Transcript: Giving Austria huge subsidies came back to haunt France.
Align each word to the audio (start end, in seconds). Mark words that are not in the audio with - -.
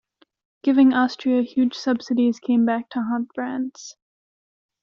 Giving 0.63 0.93
Austria 0.93 1.43
huge 1.43 1.75
subsidies 1.75 2.39
came 2.39 2.65
back 2.65 2.89
to 2.89 3.03
haunt 3.03 3.29
France. 3.35 3.93